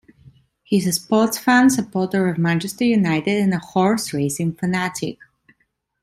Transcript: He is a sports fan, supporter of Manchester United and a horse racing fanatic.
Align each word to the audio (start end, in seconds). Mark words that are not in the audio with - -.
He 0.63 0.77
is 0.79 0.87
a 0.87 0.93
sports 0.93 1.37
fan, 1.37 1.69
supporter 1.69 2.27
of 2.27 2.39
Manchester 2.39 2.85
United 2.85 3.37
and 3.39 3.53
a 3.53 3.59
horse 3.59 4.13
racing 4.13 4.53
fanatic. 4.55 5.19